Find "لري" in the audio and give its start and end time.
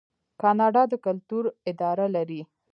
2.15-2.41